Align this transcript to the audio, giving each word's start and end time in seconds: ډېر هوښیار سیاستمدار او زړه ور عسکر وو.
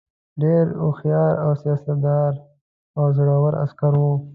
ډېر 0.41 0.65
هوښیار 0.83 1.33
سیاستمدار 1.63 2.31
او 2.97 3.05
زړه 3.17 3.35
ور 3.41 3.53
عسکر 3.63 3.93
وو. 4.01 4.13